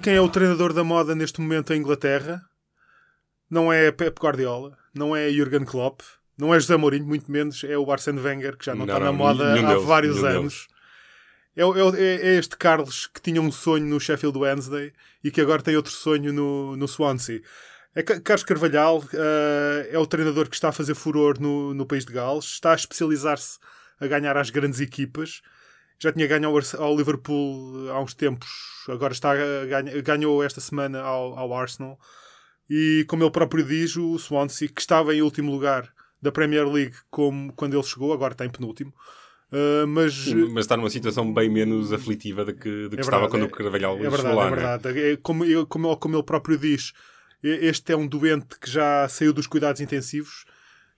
[0.00, 2.40] E quem é o treinador da moda neste momento em Inglaterra?
[3.50, 6.00] Não é Pep Guardiola, não é Jurgen Klopp,
[6.38, 9.04] não é José Mourinho, muito menos é o Arsene Wenger, que já não, Não, está
[9.04, 10.68] na moda há deles, vários anos.
[11.54, 14.90] É, é é- é este Carlos que tinha um sonho no Sheffield Wednesday
[15.22, 17.42] e que agora tem outro sonho no, no Swansea.
[17.94, 21.84] É Ca- Carlos Carvalhal eh, é o treinador que está a fazer furor no, no
[21.84, 23.58] país de Gales, está a especializar-se
[24.00, 25.42] a ganhar às grandes equipas.
[26.02, 28.48] Já tinha ganho ao, Liverpool há uns tempos,
[28.88, 29.34] agora está
[30.02, 31.98] ganhou esta semana ao, ao Arsenal.
[32.68, 35.92] E como ele próprio diz, o Swansea, que estava em último lugar
[36.22, 38.92] da Premier League como quando ele chegou, agora está em penúltimo.
[39.52, 43.22] Uh, mas Mas está numa situação bem menos aflitiva do que, do que É estava
[43.28, 44.44] verdade, quando é- o Carvalhal é verdade, lá.
[44.44, 44.50] é é?
[44.50, 45.00] verdade.
[45.12, 46.92] É como, ele- como, como ele próprio diz,
[47.42, 50.44] este é um doente que já saiu dos cuidados intensivos,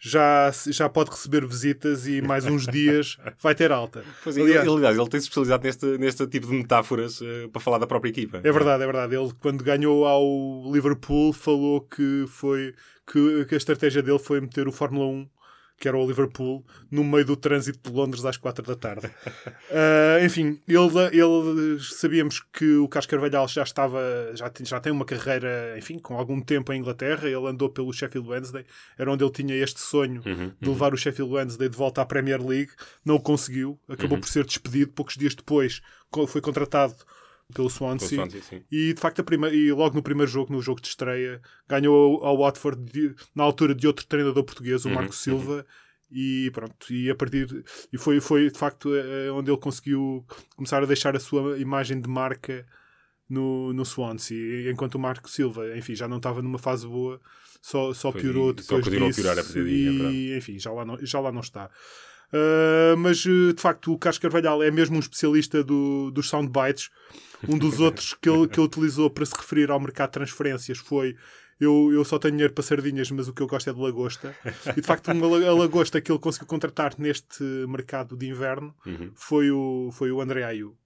[0.05, 4.05] já, já pode receber visitas e mais uns dias vai ter alta.
[4.25, 7.61] Pois é, Aliás, ele, ele tem se especializado neste, neste tipo de metáforas eh, para
[7.61, 8.41] falar da própria equipa.
[8.43, 9.15] É verdade, é verdade.
[9.15, 12.75] Ele, quando ganhou ao Liverpool, falou que foi
[13.11, 15.29] que, que a estratégia dele foi meter o Fórmula 1,
[15.83, 19.11] que era o Liverpool, no meio do trânsito de Londres às quatro da tarde.
[19.75, 20.81] Ah, enfim, ele,
[21.13, 24.01] ele sabíamos que o Carlos Carvalhal já estava,
[24.35, 27.27] já, tem- já tem uma carreira, enfim, com algum tempo em Inglaterra.
[27.27, 28.65] Ele andou pelo Sheffield Wednesday,
[28.99, 32.07] era onde ele tinha este sonho Uhum, de levar o Sheffield Wednesday de volta à
[32.07, 32.71] Premier League.
[33.05, 34.93] Não o conseguiu, acabou por ser despedido.
[34.93, 35.81] Poucos dias depois
[36.29, 36.95] foi contratado
[37.53, 38.09] pelo Swansea.
[38.09, 38.65] Pelo Swansea.
[38.71, 42.83] E de facto, e logo no primeiro jogo, no jogo de estreia, ganhou ao, Watford
[42.83, 45.67] de- na altura de outro treinador português, o Uhum, Marco Silva.
[46.15, 50.23] E pronto, e a partir e foi, foi de facto eh, onde ele conseguiu
[50.55, 52.67] começar a deixar a sua imagem de marca
[53.31, 57.19] no, no Swansea, enquanto o Marco Silva, enfim, já não estava numa fase boa,
[57.63, 60.11] só, só Pois, piorou e depois só continuou a disso, piorar a partir daí, é
[60.11, 61.71] e enfim, já lá não, já lá não está.
[62.33, 66.91] Uh, mas uh, de facto o Carlos Carvalhal é mesmo um especialista do, dos soundbites.
[67.47, 70.79] Um dos outros que ele, que ele utilizou para se referir ao mercado de transferências
[70.79, 71.15] foi
[71.61, 74.35] eu, eu só tenho dinheiro para sardinhas, mas o que eu gosto é de lagosta.
[74.77, 75.15] E de facto, a
[75.55, 79.13] lagosta que ele conseguiu contratar neste mercado de inverno Uhum.
[79.15, 80.77] foi o, foi o André Ayew,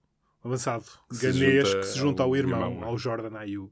[0.43, 0.85] avançado
[1.19, 3.71] ganês, que se junta ao, ao irmão, irmão, ao Jordan Ayew.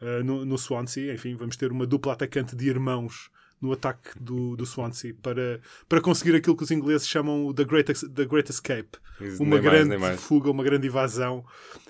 [0.00, 3.30] Uh, no, no Swansea, enfim, vamos ter uma dupla atacante de irmãos
[3.60, 7.64] no ataque do, do Swansea para, para conseguir aquilo que os ingleses chamam o The
[7.64, 8.98] Great, the great Escape.
[9.20, 10.20] Isso, Uma grande mais.
[10.20, 11.44] fuga, uma grande invasão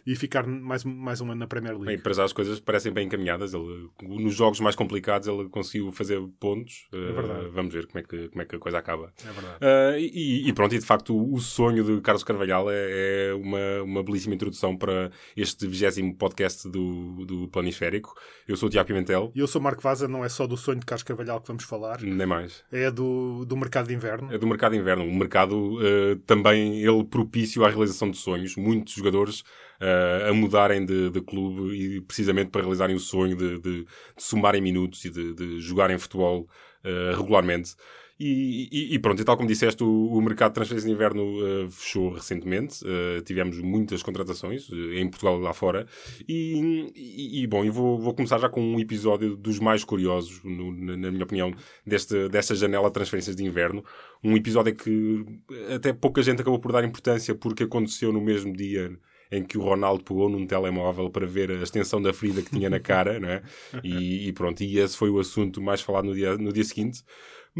[0.06, 1.86] e ficar mais, mais um ano na Premier League.
[1.86, 3.52] Bem, para já as coisas parecem bem encaminhadas.
[3.52, 6.88] Ele, nos jogos mais complicados ele conseguiu fazer pontos.
[6.90, 7.48] Eh, verdade.
[7.52, 9.12] vamos ver como é, que, como é que a coisa acaba.
[9.60, 9.66] É.
[9.94, 13.34] Ah, e, e pronto, e de facto o, o sonho de Carlos Carvalhal é, é
[13.34, 18.14] uma, uma belíssima introdução para este vigésimo podcast do, do Planisférico.
[18.46, 20.80] Eu sou o Tiago Pimentel, E eu sou Marco Vaza, não é só do sonho
[20.80, 22.64] de Carlos Carvalhal que vamos falar, nem mais.
[22.72, 24.32] é do, do mercado de inverno.
[24.32, 25.04] É do mercado de inverno.
[25.04, 28.56] Um mercado eh, também ele propício à realização de sonhos.
[28.56, 29.44] Muitos jogadores
[29.80, 33.86] eh, a mudarem de, de clube e precisamente para realizarem o sonho de, de, de
[34.16, 36.48] somarem minutos e de, de jogarem futebol
[36.84, 37.74] eh, regularmente.
[38.20, 41.22] E, e- e pronto, e tal como disseste, o, o mercado de transferência de inverno
[41.46, 42.80] eh, fechou recentemente.
[42.84, 45.86] Eh, tivemos muitas contratações eh, em Portugal e lá fora.
[46.28, 50.42] E, e- e, bom, eu vou, vou começar já com um episódio dos mais curiosos,
[50.42, 51.54] no- na, na minha opinião,
[51.86, 53.84] deste, desta janela de transferências de inverno.
[54.24, 55.24] Um episódio que
[55.72, 58.98] até pouca gente acabou por dar importância porque aconteceu no mesmo dia
[59.30, 62.68] em que o Ronaldo pegou num telemóvel para ver a extensão da ferida que tinha
[62.70, 63.42] na cara, não é?
[63.84, 67.04] E, e pronto, e esse foi o assunto mais falado no dia, no dia seguinte.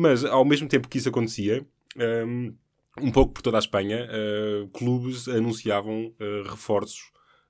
[0.00, 1.66] Mas ao mesmo tempo que isso acontecia,
[2.26, 2.54] hum,
[3.00, 7.00] um pouco por toda a Espanha, uh, clubes anunciavam uh, reforços.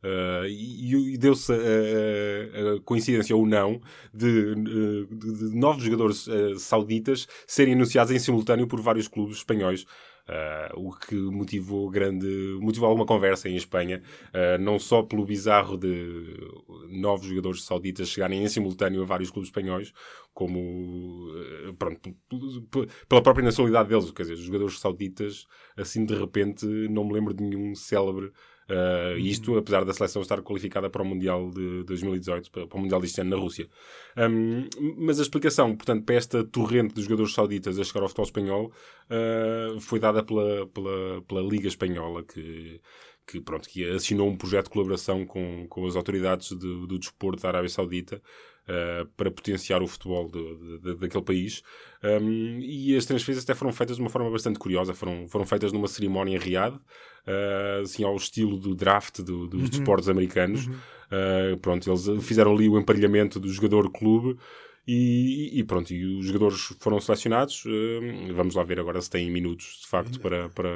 [0.01, 3.81] Uh, e, e deu-se a, a- coincidência ou não
[4.15, 6.25] de, de- de novos jogadores
[6.59, 9.85] sauditas serem anunciados em simultâneo por vários clubes espanhóis.
[10.29, 12.27] Uh, o que motivou grande
[12.61, 16.37] motivou alguma conversa em Espanha uh, não só pelo bizarro de
[16.91, 19.91] novos jogadores sauditas chegarem em simultâneo a vários clubes espanhóis
[20.35, 22.15] como uh, pronto,
[23.09, 24.11] pela própria nacionalidade deles.
[24.11, 28.31] Quer dizer, os jogadores sauditas assim de repente não me lembro de nenhum célebre
[28.71, 33.01] Uh, isto, apesar da seleção estar qualificada para o Mundial de 2018, para, o Mundial
[33.01, 33.67] deste ano na Rússia.
[34.17, 34.69] Um,
[34.99, 38.73] mas a explicação, portanto, para esta torrente de jogadores sauditas a chegar ao futebol espanhol
[39.09, 42.79] uh, foi dada pela, pela, pela Liga Espanhola, que,
[43.29, 47.43] que, pronto, que assinou um projeto de colaboração com, com as autoridades de, do desporto
[47.43, 48.23] da Arábia Saudita
[48.65, 51.63] uh, para potenciar o futebol de, de, daquele país.
[52.03, 54.95] Um, e as transferências até foram feitas de uma forma bastante curiosa.
[54.95, 59.63] Foram, foram feitas numa cerimónia em Riad, uh, assim ao estilo do draft do, dos
[59.63, 59.69] uhum.
[59.69, 60.67] desportos americanos.
[60.67, 60.75] Uhum.
[60.75, 64.39] Uh, pronto, eles fizeram ali o emparelhamento do jogador-clube.
[64.91, 67.63] E, e, pronto, e os jogadores foram selecionados.
[68.35, 70.71] Vamos lá ver agora se têm minutos de facto para, para,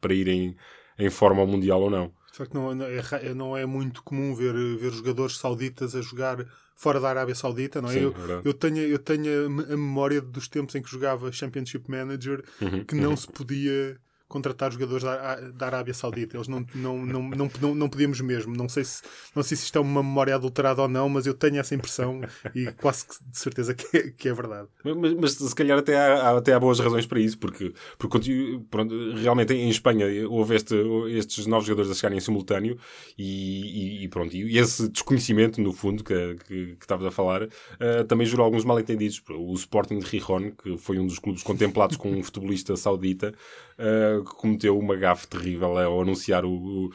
[0.00, 0.56] para irem
[0.98, 2.12] em forma Mundial ou não.
[2.30, 6.44] De facto, não, não, é, não é muito comum ver, ver jogadores sauditas a jogar
[6.74, 7.94] fora da Arábia Saudita, não é?
[7.94, 8.14] Sim, eu,
[8.44, 12.94] eu, tenho, eu tenho a memória dos tempos em que jogava Championship Manager uhum, que
[12.94, 13.16] não uhum.
[13.16, 13.98] se podia
[14.28, 16.36] contratar jogadores da, da Arábia Saudita.
[16.36, 18.56] Eles não, não, não, não, não, não podíamos mesmo.
[18.56, 19.02] Não sei, se,
[19.34, 22.20] não sei se isto é uma memória adulterada ou não, mas eu tenho essa impressão
[22.54, 24.68] e quase de certeza que é, que é verdade.
[24.84, 28.94] Mas, mas, se calhar até há, até há boas razões para isso, porque, porque pronto,
[29.14, 30.74] realmente em Espanha houve este,
[31.10, 32.78] estes novos jogadores a chegarem em simultâneo
[33.16, 38.04] e, e, pronto, e esse desconhecimento, no fundo, que, que, que estavas a falar, uh,
[38.08, 39.22] também gerou alguns mal-entendidos.
[39.30, 43.34] O Sporting de Rijon, que foi um dos clubes contemplados com um futebolista saudita,
[43.78, 46.90] uh, cometeu uma gafe terrível ao anunciar o, o,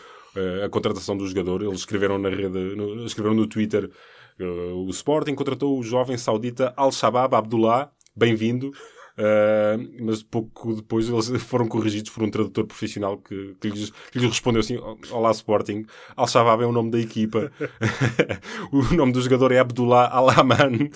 [0.64, 1.62] a contratação do jogador.
[1.62, 3.90] Eles escreveram na rede, no, escreveram no Twitter
[4.40, 8.72] uh, o Sporting contratou o jovem saudita Al-Shabaab Abdullah, bem-vindo.
[9.18, 14.20] Uh, mas pouco depois eles foram corrigidos por um tradutor profissional que, que, lhes, que
[14.20, 14.80] lhes, respondeu assim:
[15.12, 15.86] Olá Sporting,
[16.16, 17.52] Al-Shabaab é o nome da equipa,
[18.72, 20.90] o nome do jogador é Abdullah Al-Aman.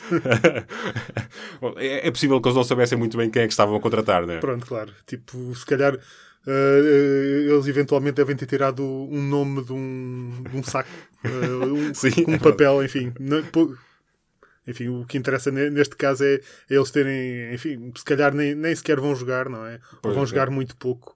[1.78, 4.26] é, é, possível que eles não soubessem muito bem quem é que estavam a contratar,
[4.26, 4.40] né?
[4.40, 4.94] Pronto, claro.
[5.06, 5.98] Tipo, se calhar.
[6.48, 10.88] Uh, eles eventualmente devem ter tirado um nome de um, de um saco,
[11.26, 13.12] uh, um, Sim, um papel, enfim.
[14.68, 18.76] Enfim, o que interessa neste caso é, é eles terem, enfim, se calhar nem, nem
[18.76, 19.80] sequer vão jogar, não é?
[20.04, 20.26] Ou vão é.
[20.26, 21.16] jogar muito pouco.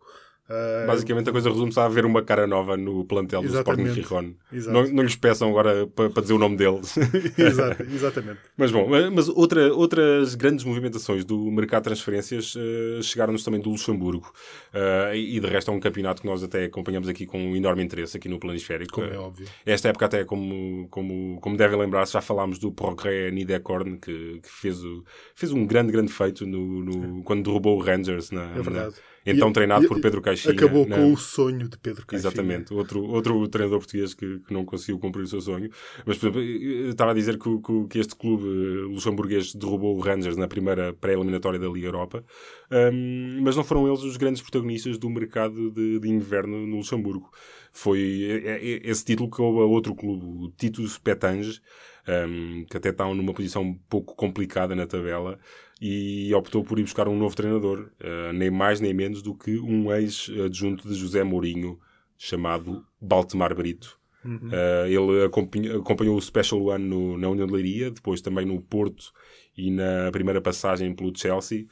[0.49, 4.33] Uh, Basicamente a coisa resume-se a haver uma cara nova no plantel do Sporting Gijón.
[4.51, 6.97] Não, não lhes peçam agora para, para dizer o nome deles.
[7.37, 8.39] Exato, exatamente.
[8.57, 13.69] mas bom, mas outra, outras grandes movimentações do mercado de transferências uh, chegaram-nos também do
[13.69, 14.33] Luxemburgo.
[14.73, 17.83] Uh, e de resto é um campeonato que nós até acompanhamos aqui com um enorme
[17.83, 19.01] interesse aqui no Planisférico.
[19.01, 19.47] Como é óbvio.
[19.63, 24.49] Esta época até, como, como, como devem lembrar-se, já falámos do Progrès Nidekorn, que, que
[24.49, 25.03] fez, o,
[25.35, 28.95] fez um grande, grande feito no, no quando derrubou o Rangers na, é verdade.
[28.95, 30.53] Na, então e, treinado e, por Pedro Caixinha.
[30.53, 30.95] Acabou na...
[30.95, 32.29] com o sonho de Pedro Caixinha.
[32.29, 35.69] Exatamente, outro, outro treinador português que, que não conseguiu cumprir o seu sonho.
[36.05, 36.41] Mas, por exemplo,
[36.89, 40.93] estava a dizer que, que, que este clube eh, luxemburguês derrubou o Rangers na primeira
[40.93, 42.23] pré-eliminatória da Liga Europa,
[42.71, 47.29] um, mas não foram eles os grandes protagonistas do mercado de, de inverno no Luxemburgo.
[47.71, 51.61] Foi é, é, esse título que houve a outro clube, o Titus Petange,
[52.07, 55.39] um, que até está numa posição um pouco complicada na tabela,
[55.81, 59.57] e optou por ir buscar um novo treinador, uh, nem mais nem menos do que
[59.59, 61.79] um ex-adjunto de José Mourinho,
[62.17, 63.97] chamado Baltemar Brito.
[64.25, 64.49] Uhum.
[64.49, 68.61] Uh, ele acompanhou, acompanhou, o Special One no, na União de Leiria, depois também no
[68.61, 69.13] Porto
[69.57, 71.65] e na primeira passagem pelo Chelsea.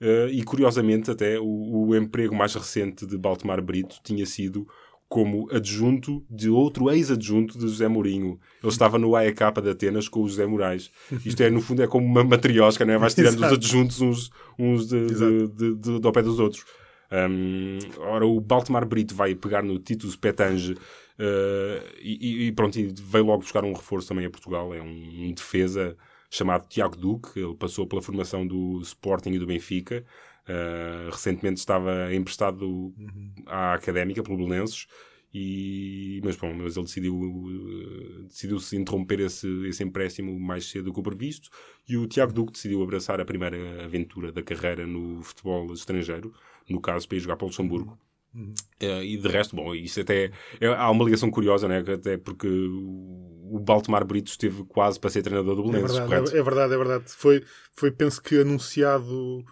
[0.00, 4.66] Uh, e curiosamente, até o, o, emprego mais recente de Baltemar Brito tinha sido
[5.08, 8.38] como adjunto de outro ex-adjunto de José Mourinho.
[8.62, 10.90] Ele estava no AEK de Atenas com o José Moraes.
[11.24, 12.98] Isto é, no fundo, é como uma matriosca, não é?
[12.98, 16.64] Vais tirando os adjuntos uns, uns de, de, de, de, ao pé dos outros.
[17.12, 22.92] Um, ora, o Baltimar Brito vai pegar no Titus Petange uh, e, e, pronto, e
[23.00, 24.74] veio logo buscar um reforço também a Portugal.
[24.74, 25.96] É um, um defesa
[26.28, 27.38] chamado Tiago Duque.
[27.38, 30.04] Ele passou pela formação do Sporting e do Benfica.
[30.46, 33.32] Uh, recentemente estava emprestado uhum.
[33.46, 34.86] à Académica pelo Belenenses,
[35.32, 40.92] e, mas, bom, mas ele decidiu, uh, decidiu-se interromper esse, esse empréstimo mais cedo do
[40.92, 41.50] que o previsto
[41.88, 46.32] e o Tiago Duque decidiu abraçar a primeira aventura da carreira no futebol estrangeiro,
[46.68, 47.98] no caso para ir jogar para o Luxemburgo.
[48.32, 48.54] Uhum.
[48.82, 51.78] Uh, e de resto, bom, isso até é, há uma ligação curiosa, né?
[51.78, 56.38] até porque o, Baltimar Brito esteve quase para ser treinador do Belenenses, é verdade, é,
[56.38, 57.04] é, verdade, é verdade.
[57.08, 57.42] Foi,
[57.76, 59.44] foi penso que anunciado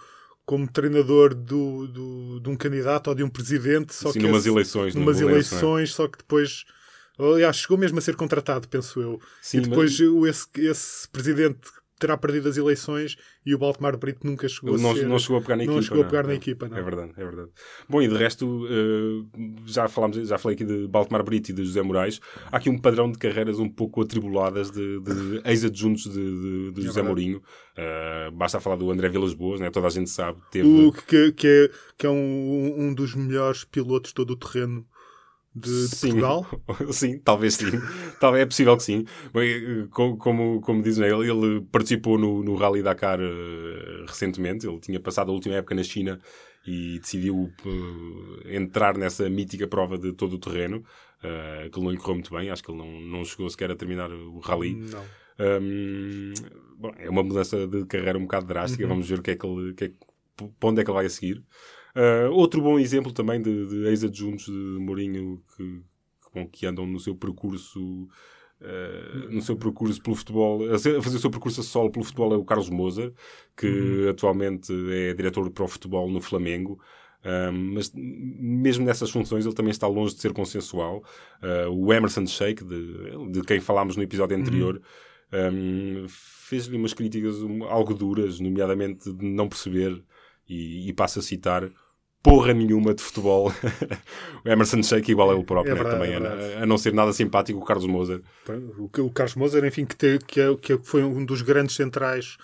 [0.53, 3.95] como treinador do, do, de um candidato ou de um presidente.
[3.95, 4.95] Só Sim, que numas esse, eleições.
[4.95, 5.25] Numas é?
[5.25, 5.93] eleições, é?
[5.95, 6.67] só que depois.
[7.19, 9.19] Aliás, chegou mesmo a ser contratado, penso eu.
[9.41, 10.29] Sim, e depois mas...
[10.29, 11.71] esse, esse presidente
[12.03, 13.17] terá perdido as eleições
[13.47, 15.07] e o Baltimar Brito nunca chegou não, a ser...
[15.07, 15.83] Não chegou a pegar na não equipa.
[15.83, 16.77] Chegou a pegar na equipa não.
[16.77, 17.51] É verdade, é verdade.
[17.89, 19.29] Bom, e de resto, uh,
[19.65, 22.21] já, falámos, já falei aqui de Baltimar Brito e de José Moraes.
[22.51, 26.81] Há aqui um padrão de carreiras um pouco atribuladas de, de ex-adjuntos de, de, de
[26.81, 27.39] é José Mourinho.
[27.39, 29.71] Uh, basta falar do André Vilas Boas, né?
[29.71, 30.41] toda a gente sabe.
[30.51, 30.67] Teve...
[30.67, 34.85] O que, que, é, que é um, um dos melhores pilotos todo o terreno
[35.55, 36.09] de, de sim.
[36.09, 36.47] Portugal?
[36.93, 37.71] sim, talvez sim.
[38.19, 39.05] talvez é possível que sim.
[39.33, 44.67] Bem, Como, como, dizem, ele, ele participou no, no Rally Dakar uh, recentemente.
[44.67, 46.19] Ele tinha passado a última época na China
[46.67, 50.85] e decidiu uh, entrar nessa mítica prova de todo o terreno.
[51.19, 52.51] Uh, que ele não lhe correu muito bem.
[52.51, 54.75] Acho que ele não, não chegou sequer a terminar o Rally.
[54.75, 55.05] Não.
[55.39, 56.33] Um,
[56.79, 58.85] bom, é uma mudança de carreira um bocado drástica.
[58.85, 58.89] Uhum.
[58.89, 59.93] Vamos ver o que é que ele, que é,
[60.37, 61.43] para onde é que ele vai a seguir.
[61.95, 65.83] Uh, outro bom exemplo também de, de ex-adjuntos de Mourinho que,
[66.33, 68.09] que, que andam no seu percurso.
[68.61, 72.33] Uh, no seu percurso pelo futebol, a fazer o seu percurso a solo pelo futebol
[72.33, 73.13] é o Carlos Moser,
[73.57, 74.09] que Uhum.
[74.11, 76.81] atualmente é diretor para o futebol no Flamengo.
[77.25, 81.05] Um, mas mesmo nessas funções ele também está longe de ser consensual.
[81.43, 84.81] Uh, o Emerson Sheik, de, de quem falámos no episódio anterior,
[85.33, 90.05] um, fez-lhe umas críticas um, algo duras, nomeadamente de não perceber,
[90.49, 91.71] e, e passo a citar,
[92.23, 93.52] porra nenhuma de futebol.
[94.45, 96.62] o Emerson Sheik igual é o próprio, É né, verdade, também, é a- verdade.
[96.62, 98.21] a, não ser nada simpático o Carlos Moser.
[98.79, 102.37] O, Carlos Moser, enfim, que, te- que, é, que foi um dos grandes centrais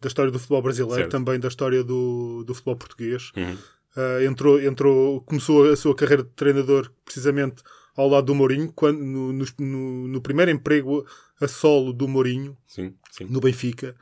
[0.00, 1.10] da história do futebol brasileiro, Certo.
[1.12, 3.30] também da história do, do futebol português.
[3.36, 3.56] Uhum.
[3.94, 7.62] Uh, entrou, entrou, começou a sua carreira de treinador precisamente
[7.94, 11.06] ao lado do Mourinho, quando, no, no- no- no primeiro emprego
[11.40, 13.26] a solo do Mourinho, Sim, sim.
[13.28, 13.94] no Benfica.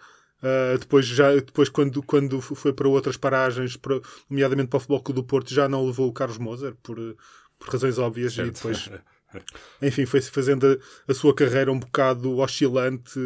[0.42, 5.02] Uh, depois, já, depois quando, quando foi para outras paragens, para- nomeadamente para o Futebol
[5.02, 6.96] Clube do Porto, já não levou o Carlos Moser, por,
[7.58, 8.54] por razões óbvias, e Certo.
[8.54, 8.90] depois
[9.80, 10.66] enfim, foi fazendo
[11.06, 13.18] a, a sua carreira um bocado oscilante.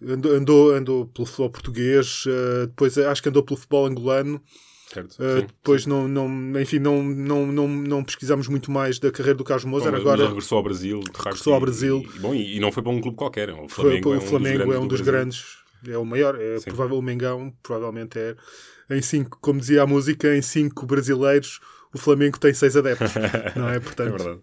[0.00, 4.40] Andou, andou, andou pelo futebol português, eh, depois acho que andou pelo futebol angolano.
[4.92, 5.14] certo.
[5.14, 5.46] Sim.
[5.46, 9.64] depois não, não, enfim, não, não, não, não pesquisamos muito mais da carreira do Carlos
[9.64, 9.90] Bom, Moser.
[9.90, 12.06] mas- Agora regressou ao Brasil, Regressou ao e- Brasil.
[12.14, 13.50] E, bom, e, e não foi para um clube qualquer.
[13.50, 15.12] O foi, Flamengo, o é um Flamengo dos é um dos do Brasil.
[15.12, 15.44] grandes,
[15.88, 16.40] é o maior.
[16.40, 16.70] É Sim.
[16.70, 18.36] provável, o Mengão provavelmente é
[18.90, 21.60] em cinco, como dizia a música, em cinco brasileiros.
[21.94, 23.12] O Flamengo tem seis adeptos,
[23.56, 23.76] não é?
[23.76, 24.40] É Portanto, verdade.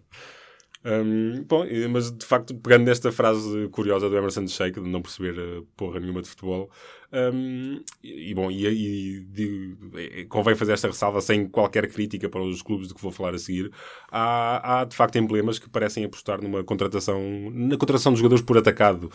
[0.82, 5.02] Hum, bom, e- mas de facto, pegando nesta frase curiosa do Emerson Sheik de não
[5.02, 6.70] perceber uh, porra nenhuma de futebol,
[7.12, 12.30] hum, e, e bom, e, e digo, é, convém fazer esta ressalva sem qualquer crítica
[12.30, 13.70] para os clubes de que vou falar a seguir.
[14.10, 17.20] Há, há de facto emblemas que parecem apostar numa contratação,
[17.52, 19.10] na contratação de jogadores por atacado.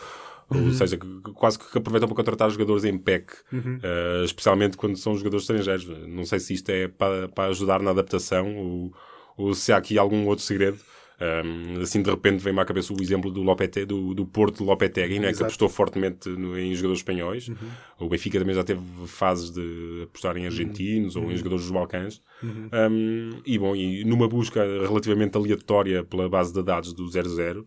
[0.48, 0.96] Ou seja,
[1.34, 5.86] quase que aproveitam para contratar jogadores em PEC, uh, especialmente quando são jogadores estrangeiros.
[6.08, 8.94] Não sei se isto é para, para ajudar na adaptação ou,
[9.36, 10.78] ou se há aqui algum outro segredo.
[11.18, 14.64] Um, assim, de repente, vem-me à cabeça o exemplo do, Lopete, do, do Porto de
[14.64, 17.48] Lopetegui, né, que apostou fortemente no- em jogadores espanhóis.
[17.48, 17.56] Uhum.
[18.00, 21.32] O Benfica também já teve fases de apostar em argentinos ou Uhum.
[21.32, 22.20] em jogadores dos Balcãs.
[22.44, 27.66] Um, e bom, e numa busca relativamente aleatória pela base de dados do 00,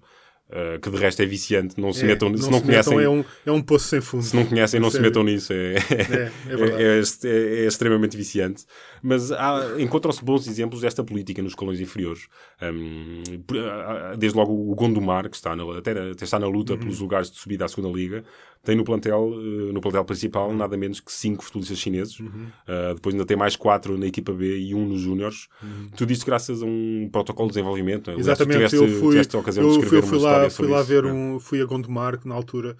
[0.49, 3.09] uh, que de resto é viciante, não se é, metam, se não conhecem, metam, é,
[3.09, 4.23] um, é um poço sem fundo.
[4.23, 5.07] se não conhecem, não se Sério.
[5.09, 5.53] metam nisso.
[5.53, 6.83] É, É, é verdade.
[6.83, 8.65] é, é- é extremamente viciante.
[9.01, 9.29] Mas
[9.77, 12.27] encontram-se bons exemplos desta política nos escalões inferiores.
[12.59, 16.79] Há- desde logo o Gondomar, que está na, até, até está na luta Uhum.
[16.79, 18.23] pelos lugares de subida à segunda liga,
[18.63, 20.05] tem no plantel, eh, no plantel Uhum.
[20.05, 22.19] principal nada menos que cinco futebolistas chineses.
[22.19, 25.47] Uh, depois ainda tem mais quatro na equipa B e um nos júniores.
[25.95, 28.09] Tudo isto graças a um protocolo de desenvolvimento.
[28.11, 28.33] Aliás, Uhum.
[28.33, 30.87] Exatamente, tiveste, eu fui, tiveste a ocasião de eu fui, fui lá, fui lá isso,
[30.87, 31.11] ver né?
[31.11, 32.75] um, fui a Gondomar na altura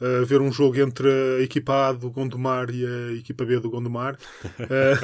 [0.00, 3.70] a ver um jogo entre a equipa A do Gondomar e a equipa B do
[3.70, 4.16] Gondomar.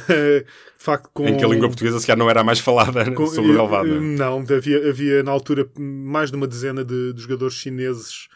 [0.09, 0.41] Eh,
[0.79, 3.11] de facto, com, Em que a língua portuguesa se calhar não era a mais falada
[3.13, 3.87] com- sobre o eh, relevado.
[3.89, 4.01] eh, não é?
[4.19, 8.29] Não, havia, havia na altura mais de uma dezena de, de jogadores chineses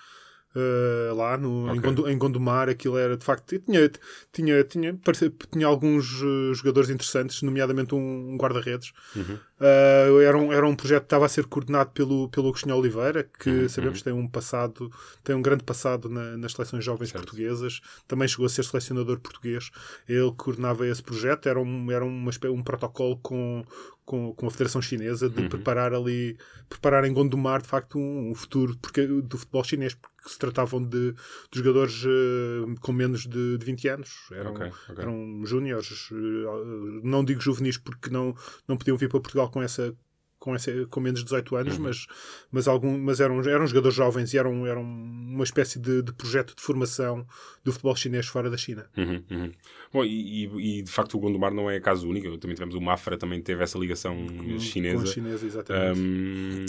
[0.57, 1.81] eh, lá no, em, Ok.
[1.83, 2.69] Gondo- em Gondomar.
[2.71, 3.59] Aquilo era de facto.
[3.59, 3.91] Tinha,
[4.33, 8.93] tinha, tinha, parecia- tinha alguns eh, jogadores interessantes, nomeadamente um, um guarda-redes.
[9.15, 9.39] Uhum.
[9.59, 13.25] Uh, era, um, era um projeto que estava a ser coordenado pelo, pelo Agostinho Oliveira,
[13.39, 14.91] que Uhum, sabemos tem um passado,
[15.25, 17.23] tem um grande passado na- nas seleções jovens Certo.
[17.25, 19.71] portuguesas, também chegou a ser selecionador português.
[20.09, 23.65] Ele coordenava esse projeto, era um, era uma, um protocolo com,
[24.05, 25.49] com, com a Federação Chinesa de Uhum.
[25.49, 26.37] preparar ali,
[26.69, 30.83] preparar em Gondomar de facto um, um futuro porque, do futebol chinês, porque se tratavam
[30.83, 34.11] de, de jogadores uh, com menos de, de 20 anos.
[34.33, 35.03] Eram, Ok, ok.
[35.03, 38.35] eram júniores, uh, não digo juvenis porque não,
[38.69, 39.95] não podiam vir para Portugal com essa
[40.39, 41.85] com, essa, com menos de 18 anos, Uhum.
[41.85, 42.07] mas,
[42.53, 46.55] mas, algum, mas eram, eram jogadores jovens e eram, eram uma espécie de, de projeto
[46.55, 47.27] de formação
[47.65, 48.87] do futebol chinês fora da China.
[48.97, 49.53] Uhum, uhum.
[49.93, 50.45] Bom, e,
[50.79, 52.37] e- de facto o Gondomar não é caso único.
[52.39, 55.07] Também tivemos o Mafra, também teve essa ligação Com a chinesa.
[55.07, 55.99] chinesa, exatamente.
[56.01, 56.65] Hum,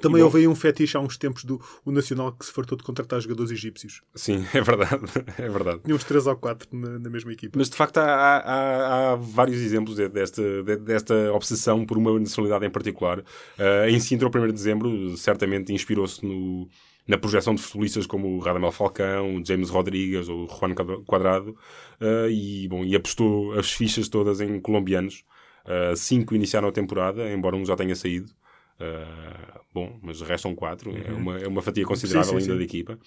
[0.00, 2.76] Também e houve aí um fetiche há uns tempos do o Nacional que se fartou
[2.78, 4.00] de contratar jogadores egípcios.
[4.14, 5.02] Sim, é verdade.
[5.38, 5.80] É verdade.
[5.84, 7.58] Tinha uns 3 ou 4 na, na mesma equipa.
[7.58, 12.18] Mas de facto há, há- há- vários exemplos de- desta, de- desta obsessão por uma
[12.18, 13.22] nacionalidade em particular.
[13.58, 16.68] Ah, em Sintra, o 1 de dezembro, certamente inspirou-se no-
[17.06, 20.74] na projeção de futebolistas como o Radamel Falcão, James Rodrigues ou Juan
[21.06, 21.56] Quadrado
[22.00, 25.22] ah, e, bom, e apostou as fichas todas em colombianos.
[25.64, 28.30] Ah, cinco iniciaram a temporada, embora um já tenha saído.
[28.78, 30.90] Uh, bom, mas restam quatro.
[30.96, 32.58] É, uma, é uma fatia considerável Sim, sim, ainda sim.
[32.58, 32.98] da equipa.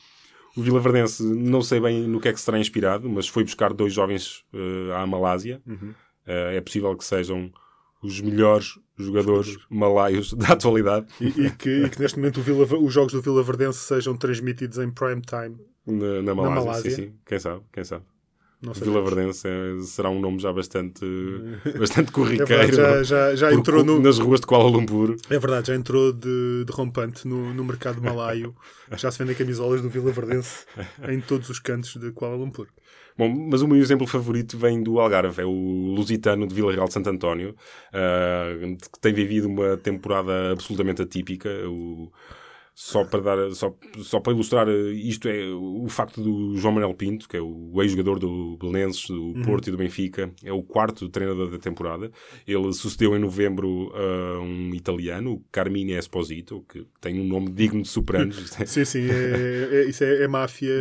[0.57, 3.43] O Vila Verdense, não sei bem no que é que se terá inspirado, mas foi
[3.43, 5.61] buscar dois jovens uh, à Malásia.
[5.65, 5.91] Uhum.
[6.27, 7.51] Uh, é possível que sejam
[8.01, 12.93] os melhores jogadores malaios da atualidade E, e que, e que neste momento Vila, os
[12.93, 15.57] jogos do Vila Verdense sejam transmitidos em prime time.
[15.85, 16.65] na, na Malásia.
[16.65, 16.91] Malásia.
[16.91, 17.13] Sim, sim.
[17.25, 18.05] Quem sabe, quem sabe.
[18.61, 21.05] Vila Verdense é- será um nome já bastante,
[21.79, 25.15] bastante É corriqueiro verdade, já, já, já por- entrou no, nas ruas de Kuala Lumpur.
[25.29, 28.53] É verdade, já entrou de, de rompante no, no mercado malaio.
[28.97, 30.65] Já se vendem camisolas do Vila Verdense
[31.07, 32.67] em todos os cantos de Kuala Lumpur.
[33.15, 35.51] Bom, mas o meu exemplo favorito vem do Algarve, é o
[35.95, 37.55] Lusitano de Vila Real de Santo António,
[37.93, 38.47] ah,
[38.91, 41.49] que tem vivido uma temporada absolutamente atípica.
[41.67, 42.11] O-
[42.81, 46.93] só para dar, só, só para ilustrar eh, isto é o facto do João Manuel
[46.93, 51.09] Pinto, que é o ex-jogador do Belenenses, do Porto e do Benfica, é o quarto
[51.09, 52.09] treinador da temporada.
[52.47, 57.89] Ele sucedeu em novembro a um italiano, Carmine Esposito, que tem um nome digno de
[57.89, 58.37] Sopranos.
[58.39, 60.71] Isto é Sim, sim, é, é- isso é, é máfia.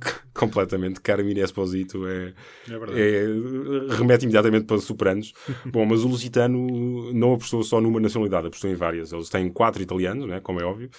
[0.34, 1.00] completamente.
[1.00, 2.34] Carmine Esposito é,
[2.68, 5.32] É é, remete imediatamente para Sopranos.
[5.64, 9.12] Bom, mas o Lusitano não apostou só numa nacionalidade, apostou em várias.
[9.12, 10.90] Eles têm quatro italianos, né, como é óbvio,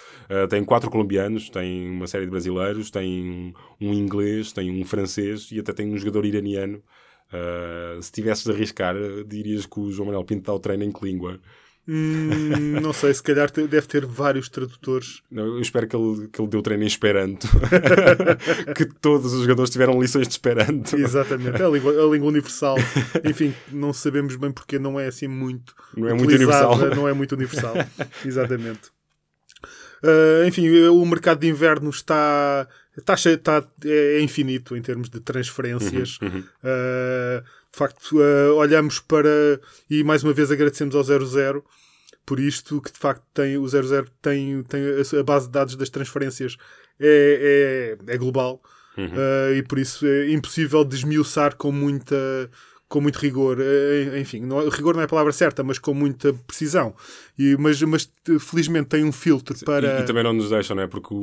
[0.46, 5.50] uh, têm quatro colombianos, têm uma série de brasileiros, têm um inglês, têm um francês
[5.52, 6.82] e até têm um jogador iraniano.
[7.28, 8.94] Uh, se tivesses de arriscar,
[9.26, 11.40] dirias que o João Manuel Pinto dá o treino em que língua?
[11.88, 15.22] Hum, não sei, se calhar deve ter vários tradutores.
[15.30, 17.46] Não, eu espero que ele, que ele dê o treino em Esperanto.
[18.74, 20.96] que todos os jogadores tiveram lições de Esperanto.
[20.96, 22.76] Exatamente, é a língua, a língua universal.
[23.24, 25.74] Enfim, não sabemos bem porque não é assim muito.
[25.96, 26.76] Não é muito universal.
[26.94, 27.74] Não é muito universal.
[28.24, 28.95] Exatamente.
[30.02, 35.20] Ah, enfim, o mercado de inverno está, está, cheio, está é infinito em termos de
[35.20, 36.18] transferências.
[36.20, 39.60] Uhum, Ah, de facto, ah, olhamos para.
[39.88, 41.64] E mais uma vez agradecemos ao 00
[42.24, 44.82] por isto, que de facto tem, o 00 tem, tem
[45.20, 46.56] a, base de dados das transferências
[46.98, 48.60] é, é, é global.
[48.98, 49.06] Uhum.
[49.06, 52.16] Uh, e por isso é impossível desmiuçar com muita
[52.88, 55.92] com muito rigor, Uh, enfim, não, é- rigor não é a palavra certa, mas com
[55.92, 56.94] muita precisão.
[57.38, 59.98] E, mas, mas felizmente tem um filtro para.
[59.98, 60.86] E, e também não nos deixam, não é?
[60.86, 61.20] Porque o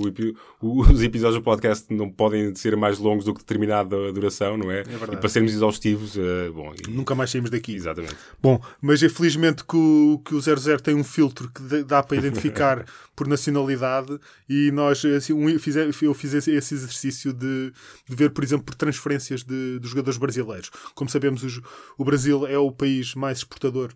[0.61, 4.69] o- os episódios do podcast não podem ser mais longos do que determinada duração, não
[4.69, 4.83] é?
[4.83, 5.13] verdade.
[5.13, 7.73] e para sermos exaustivos, eh, bom, e- Nunca mais saímos daqui.
[7.73, 8.15] exatamente.
[8.41, 12.17] Bom, mas é felizmente que o, que o 00 tem um filtro que dá- para
[12.17, 17.71] identificar por nacionalidade e nós, assim, um, fize- eu fiz esse esse exercício de,
[18.09, 20.69] de ver, por exemplo, por transferências de, de jogadores brasileiros.
[20.95, 21.52] Como sabemos, os-
[21.97, 23.93] o Brasil é o país mais exportador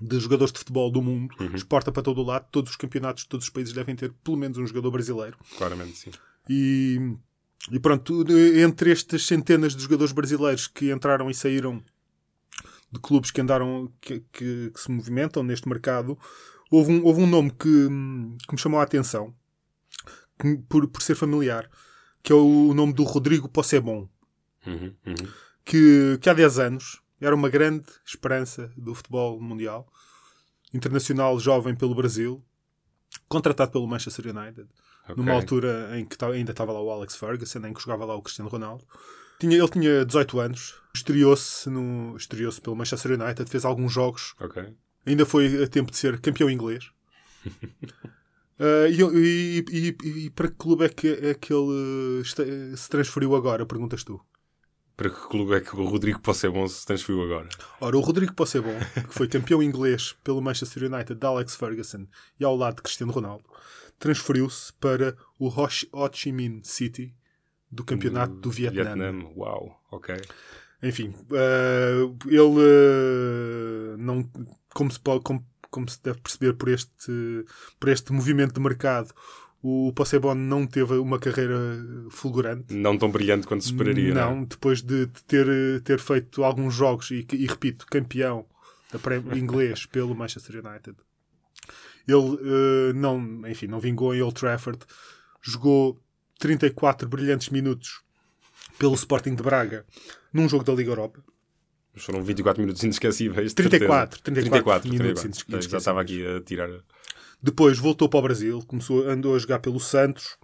[0.00, 3.28] de jogadores de futebol do mundo, exporta para todo o lado, todos os campeonatos de
[3.28, 5.36] todos os países devem ter pelo menos um jogador brasileiro.
[5.56, 6.10] Claramente, sim.
[6.48, 6.98] E,
[7.70, 8.24] e pronto,
[8.58, 11.82] entre estas centenas de jogadores brasileiros que entraram e saíram
[12.90, 16.18] de clubes que andaram, que, que- que se movimentam neste mercado,
[16.70, 17.58] houve um, houve um nome que,
[18.46, 19.34] que me chamou a atenção
[20.40, 21.70] que por, por ser familiar,
[22.22, 24.08] que é o nome do Rodrigo Possebon,
[24.66, 25.14] Uhum, uhum.
[25.64, 29.86] Que, que há 10 anos era uma grande esperança do futebol mundial,
[30.74, 32.42] internacional jovem pelo Brasil,
[33.28, 34.68] contratado pelo Manchester United
[35.16, 35.34] numa Ok.
[35.34, 38.48] altura em que ainda estava lá o Alex Ferguson, em que jogava lá o Cristiano
[38.50, 38.84] Ronaldo.
[39.40, 41.68] Tinha, ele tinha 18 anos, estreou-se
[42.16, 44.72] estreou-se pelo Manchester United, fez alguns jogos, Ok.
[45.04, 46.90] ainda foi a tempo de ser campeão inglês.
[48.58, 52.44] Ah, e, e- e- e para que clube é que, é que ele está-
[52.76, 53.66] se transferiu agora?
[53.66, 54.20] Perguntas tu.
[55.02, 57.48] Para que clube é que o Rodrigo Possebon se transferiu agora?
[57.80, 62.06] Ora, o Rodrigo Possebon, que foi campeão inglês pelo Manchester United de Alex Ferguson
[62.38, 63.42] e ao lado de Cristiano Ronaldo,
[63.98, 67.12] transferiu-se para o Ho Chi- Minh City
[67.68, 69.24] do campeonato do Vietnã.
[69.34, 70.14] Uau, ok.
[70.80, 74.30] Enfim, eh, ele eh, não,
[74.72, 77.44] como se pode, como, como se deve perceber por este,
[77.80, 79.12] por este movimento de mercado,
[79.62, 81.56] o Possebon não teve uma carreira
[82.10, 82.74] fulgurante.
[82.74, 84.12] Não tão brilhante quanto se esperaria.
[84.12, 85.46] Não, Não, depois de, ter,
[85.82, 88.44] ter feito alguns jogos e, e repito, campeão
[89.34, 90.96] inglês pelo Manchester United.
[92.08, 94.80] Ele eh, não, enfim, não vingou em Old Trafford,
[95.40, 96.02] jogou
[96.40, 98.02] 34 brilhantes minutos
[98.78, 99.86] pelo Sporting de Braga
[100.32, 101.22] num jogo da Liga Europa.
[101.94, 103.50] Foram 24 minutos inesquecíveis.
[103.50, 104.50] de 34, certeza.
[104.50, 105.26] 34 minutos 34.
[105.26, 105.64] inesquecíveis.
[105.70, 106.68] Já estava aqui a tirar.
[107.42, 110.36] Depois voltou para o Brasil, começou, andou a jogar pelo Santos,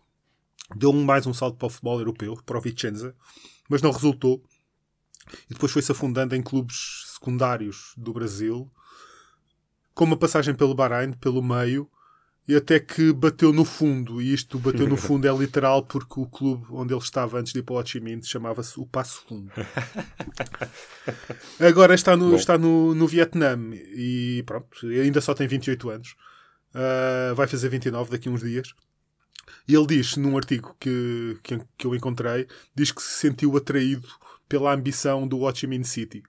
[0.75, 3.15] deu mais um salto para o futebol europeu, para o Vicenza,
[3.69, 4.43] mas não resultou.
[5.49, 8.69] E depois foi-se afundando em clubes secundários do Brasil,
[9.95, 11.89] com uma passagem pelo Bahrein, pelo meio,
[12.49, 14.23] e até que bateu no fundo.
[14.23, 17.59] E isto bateu no fundo é literal porque o clube onde ele estava antes de
[17.59, 19.53] ir para o Ho Chi Minh chamava-se o Passo Fundo.
[21.61, 22.37] Agora está no, Bom.
[22.37, 26.17] está no, no Vietnã e pronto, ainda só tem 28 anos.
[26.75, 28.75] Uh, vai fazer 29 daqui a uns dias.
[29.67, 34.09] E ele diz, num artigo que, que, que eu encontrei, diz que se sentiu atraído
[34.49, 36.23] pela ambição do Ho Chi Minh City.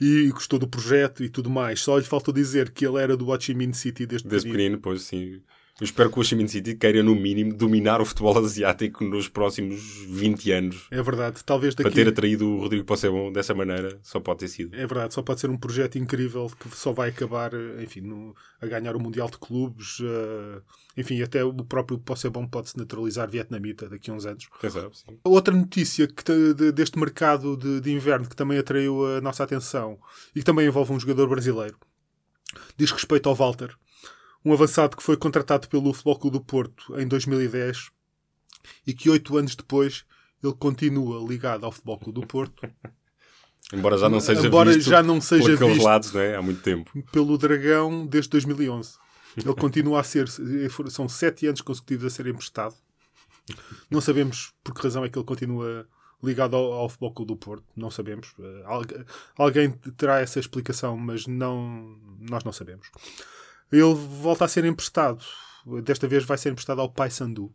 [0.00, 1.80] E gostou do projeto e tudo mais.
[1.80, 4.78] Só lhe faltou dizer que ele era do Ho Chi Minh City desde, Desde pequenino.
[4.78, 5.42] pequenino, pois sim.
[5.80, 9.02] Eu espero que o Ho Chi Minh City queira, no mínimo, dominar o futebol asiático
[9.02, 10.86] nos próximos 20 anos.
[10.88, 11.42] É verdade.
[11.44, 11.82] Talvez daqui...
[11.90, 14.72] Para ter atraído o Rodrigo Possebon dessa maneira, só pode ter sido.
[14.76, 17.50] É verdade, só pode ser um projeto incrível que só vai acabar,
[17.82, 19.98] enfim, no- a ganhar o Mundial de Clubes.
[20.00, 20.60] eh,
[20.96, 24.46] enfim, até o próprio Possebon pode se naturalizar vietnamita daqui a uns anos.
[24.60, 25.18] Sabe, sim.
[25.24, 29.42] Outra notícia que, te- de- deste mercado de, de inverno que também atraiu a nossa
[29.42, 29.98] atenção
[30.36, 31.76] e que também envolve um jogador brasileiro
[32.76, 33.74] diz respeito ao Walter,
[34.44, 37.90] um avançado que foi contratado pelo Futebol Clube do Porto em 2010
[38.86, 40.04] e que oito anos depois
[40.42, 42.68] ele continua ligado ao Futebol Clube do Porto,
[43.72, 46.36] Embora já não seja embora visto já não seja visto lados, não é?
[46.36, 46.90] Há muito tempo.
[47.10, 48.98] pelo Dragão desde 2011.
[49.36, 50.28] Ele continua a ser.
[50.90, 52.74] São sete anos consecutivos a ser emprestado.
[53.90, 55.88] Não sabemos por que razão é que ele continua
[56.22, 57.64] ligado ao, ao Futebol Clube do Porto.
[57.74, 58.32] Não sabemos.
[58.38, 59.04] Eh, algu-
[59.36, 62.86] Alguém terá essa explicação, mas não, nós não sabemos.
[63.74, 65.24] Ele volta a ser emprestado.
[65.82, 67.52] Desta vez vai ser emprestado ao Paysandu.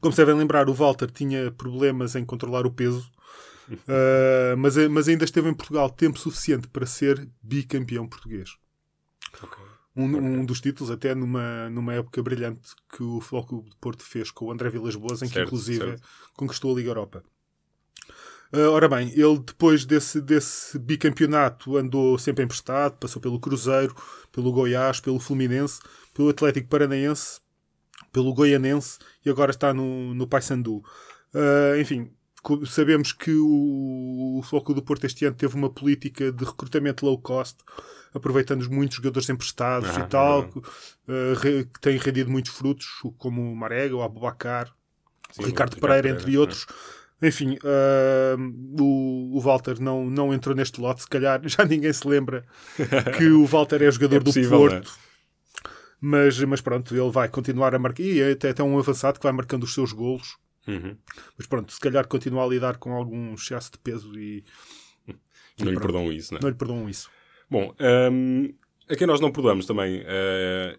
[0.00, 3.10] Como se devem lembrar, o Walter tinha problemas em controlar o peso.
[3.70, 8.50] Uh, mas, mas ainda esteve em Portugal tempo suficiente para ser bicampeão português.
[9.96, 14.02] Um, um dos títulos, até numa, numa época brilhante que o Futebol Clube de Porto
[14.02, 16.08] fez com o André Vilas Boas, em que Certo, inclusive certo.
[16.34, 17.24] conquistou a Liga Europa.
[18.52, 23.94] Uh, ora bem, ele depois desse, desse bicampeonato andou sempre emprestado, passou pelo Cruzeiro,
[24.32, 25.80] pelo Goiás, pelo Fluminense,
[26.12, 27.40] pelo Atlético Paranaense,
[28.12, 30.78] pelo Goianense e agora está no, no Paysandu.
[31.32, 32.10] Uh, enfim,
[32.66, 37.20] sabemos que o, o Clube do Porto este ano teve uma política de recrutamento low
[37.20, 37.58] cost,
[38.12, 42.86] aproveitando muitos jogadores emprestados Ah, e tal, é que, uh, que têm rendido muitos frutos,
[43.16, 44.74] como o Marega, o Abubacar,
[45.30, 46.66] Sim, o Ricardo Pereira, entre outros.
[47.22, 51.02] Enfim, uh, o, o Walter não, não entrou neste lote.
[51.02, 52.44] Se calhar já ninguém se lembra
[53.16, 54.98] que o Walter é jogador É possível, do Porto.
[56.00, 58.02] Mas, mas pronto, ele vai continuar a marcar.
[58.02, 60.38] E é até, até um avançado que vai marcando os seus golos.
[60.66, 60.96] Uhum.
[61.36, 64.44] Mas pronto, se calhar continua a lidar com algum excesso de peso e
[65.06, 65.14] Não
[65.66, 65.80] lhe pronto.
[65.80, 66.42] perdoam isso, não é?
[66.42, 67.10] não lhe perdoam isso.
[67.50, 67.74] Bom,
[68.12, 68.54] hum,
[68.88, 70.78] a quem nós não perdoamos também, eh,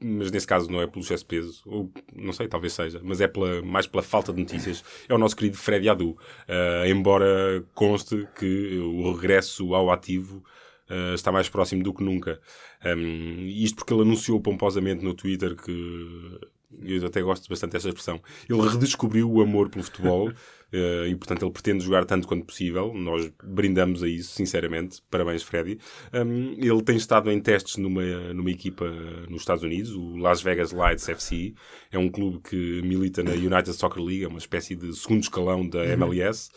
[0.00, 3.20] mas nesse caso não é pelo excesso de peso, ou não sei, talvez seja, mas
[3.20, 6.16] é pela, mais pela falta de notícias, é o nosso querido Freddy Adu.
[6.46, 10.42] Eh, embora conste que o regresso ao ativo
[10.88, 12.40] eh, está mais próximo do que nunca.
[12.84, 16.38] Um, isto porque ele anunciou pomposamente no Twitter que
[16.82, 18.20] eu até gosto bastante desta expressão.
[18.48, 20.30] Ele redescobriu o amor pelo futebol
[20.70, 22.92] eh, e, portanto, ele pretende jogar tanto quanto possível.
[22.94, 25.02] Nós brindamos a isso, sinceramente.
[25.10, 25.78] Parabéns, Freddy.
[26.12, 28.02] Um, ele tem estado em testes numa,
[28.34, 28.88] numa equipa
[29.28, 31.54] nos Estados Unidos, o Las Vegas Lights FC.
[31.90, 35.66] É um clube que milita na United Soccer League, é uma espécie de segundo escalão
[35.66, 36.50] da MLS.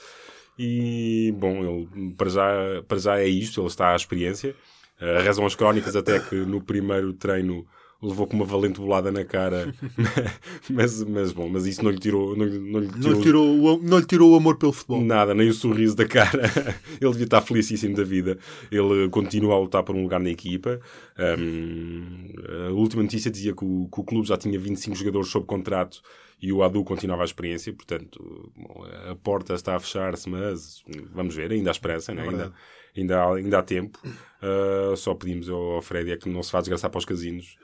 [0.60, 4.56] E, bom, ele para já, para já é isto, ele está à experiência.
[5.02, 7.66] Uh, rezam as crónicas até que no primeiro treino
[8.02, 9.74] levou com uma valente bolada na cara.
[10.70, 13.60] mas, mas, bom, mas isso não lhe tirou, não, não lhe Não tirou lhe, tirou,
[13.60, 15.02] o- não lhe tirou o amor pelo futebol.
[15.02, 16.44] Nada, nem o sorriso da cara.
[17.00, 18.38] Ele devia estar felicíssimo da vida.
[18.72, 20.80] Ele continua a lutar por um lugar na equipa.
[21.20, 22.28] Um,
[22.68, 26.02] a última notícia dizia que o, que o clube já tinha 25 jogadores sob contrato
[26.42, 27.72] e o Adu continuava a experiência.
[27.72, 30.82] Portanto, bom, a porta está a fechar-se, mas
[31.14, 32.24] vamos ver, ainda há esperança, né?
[32.24, 32.56] ainda, verdade.
[32.98, 34.00] ainda, há, ainda há tempo.
[34.04, 37.58] Uh, só pedimos ao, Freddy é que não se vá desgraçar para os casinos.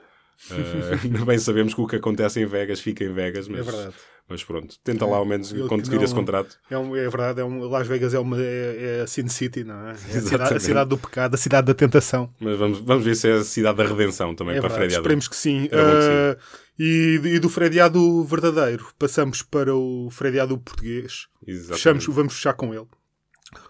[0.50, 3.94] Uh, bem sabemos que o que acontece em Vegas fica em Vegas, mas, É verdade.
[4.28, 6.56] mas pronto, tenta lá ao menos Ele conseguir não- esse contrato.
[6.70, 9.64] É, um- é verdade, é um, Las Vegas é, uma, é, é a Sin City,
[9.64, 9.90] não é?
[9.90, 12.32] É a cidade, a cidade do pecado, a cidade da tentação.
[12.40, 14.94] Mas vamos, vamos ver se é a cidade da redenção também É para verdade, Freddy
[14.94, 15.02] Adu.
[15.02, 15.62] esperemos que sim.
[15.62, 15.80] Bom que sim.
[15.80, 16.36] Ah,
[16.78, 21.26] e, e do Freddy Adu verdadeiro, passamos para o Freddy Adu português.
[21.44, 21.76] Exatamente.
[21.76, 22.86] Fechamos, vamos fechar com ele.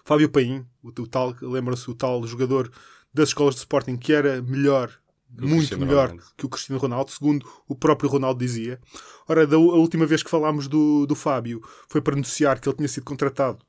[0.05, 2.69] Fábio Paim, o, o tal, lembram-se o tal jogador
[3.11, 4.91] das escolas de Sporting que era melhor,
[5.29, 6.31] muito melhor Ronaldo.
[6.37, 8.79] que o Cristiano Ronaldo, segundo o próprio Ronaldo dizia.
[9.27, 12.77] Ora, da, a última vez que falámos do, do Fábio foi para anunciar que ele
[12.77, 13.59] tinha sido contratado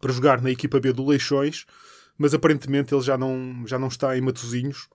[0.00, 1.66] para jogar na equipa B do Leixões,
[2.16, 4.88] mas aparentemente ele já não, já não está em Matosinhos.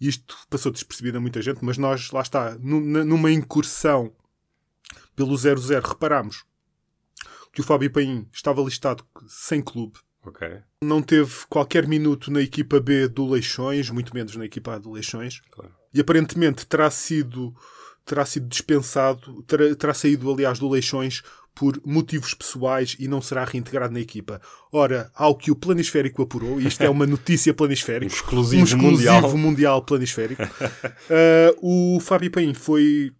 [0.00, 4.12] Isto passou despercebido a muita gente, mas nós, lá está, numa incursão
[5.16, 6.44] pelo 0-0, reparámos
[7.52, 9.98] que o Fábio Paim estava listado sem clube.
[10.82, 14.92] Não teve qualquer minuto na equipa B do Leixões, muito menos na equipa A do
[14.92, 15.40] Leixões.
[15.50, 15.72] Claro.
[15.92, 17.54] E aparentemente terá sido,
[18.04, 21.22] terá sido dispensado, terá, terá saído, aliás, do Leixões
[21.54, 24.40] por motivos pessoais e não será reintegrado na equipa.
[24.70, 28.64] Ora, ao que o Planisférico apurou, e isto é uma notícia Um planisférica, exclusivo, um
[28.64, 29.36] exclusivo mundial.
[29.36, 30.42] mundial, planisférico,
[31.62, 33.12] uh, o Fábio Paim foi,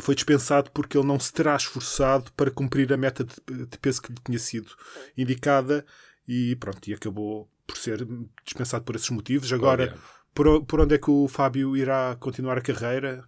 [0.00, 4.00] foi dispensado porque ele não se terá esforçado para cumprir a meta de, de peso
[4.00, 4.70] que lhe tinha sido
[5.16, 5.84] indicada
[6.28, 8.06] e pronto, e acabou por ser
[8.44, 9.52] dispensado por esses motivos.
[9.52, 10.00] Agora, Óbvio.
[10.34, 13.24] por, o- por onde é que o Fábio irá continuar a carreira?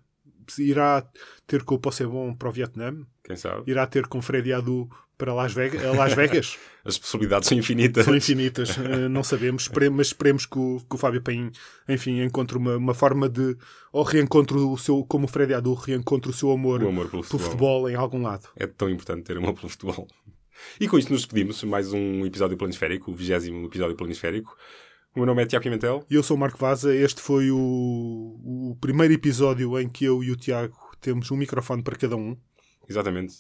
[0.59, 1.07] Irá
[1.47, 3.07] ter com o Possebon para o Vietnã?
[3.25, 3.71] Quem sabe?
[3.71, 5.81] Irá ter com Freddy Adu para Las Vegas?
[5.97, 6.59] Las Vegas?
[6.85, 8.05] As possibilidades são infinitas.
[8.07, 11.53] São infinitas, eh, não sabemos, mas esperemos que o, que o Fábio Paim,
[11.89, 13.57] enfim, encontre uma, uma forma de,
[13.93, 17.23] ou reencontre o seu, como o Freddy Adu, reencontre o seu amor, O amor pelo
[17.23, 17.47] pelo futebol.
[17.51, 18.49] futebol em algum lado.
[18.57, 20.09] É tão importante ter amor pelo futebol.
[20.81, 21.63] E com isto nos despedimos.
[21.65, 24.57] Mais um episódio planisférico, o vigésimo episódio planisférico.
[25.15, 26.05] O meu nome é Tiago Pimentel.
[26.09, 30.23] E eu sou o Marco Vaza, este foi o, o primeiro episódio em que eu
[30.23, 32.37] e o Tiago temos um microfone para cada um.
[32.89, 33.35] Exatamente.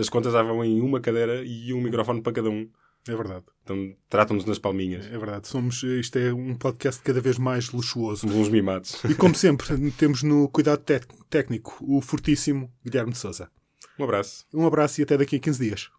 [0.00, 2.68] As contas já vão em uma cadeira e um microfone para cada um.
[3.08, 5.04] É verdade, Então tratam-nos nas palminhas.
[5.06, 5.48] é verdade.
[5.48, 8.20] Somos, isto é um podcast cada vez mais luxuoso.
[8.20, 9.02] Somos uns mimados.
[9.04, 9.66] E como sempre,
[9.98, 10.84] temos no cuidado
[11.28, 13.50] técnico o fortíssimo Guilherme de Souza.
[13.98, 14.46] Um abraço.
[14.54, 15.90] Um abraço e até daqui a 15 dias.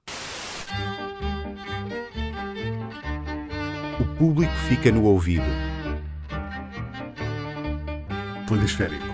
[4.23, 5.43] Público fica no ouvido.
[8.47, 9.12] Planisférico.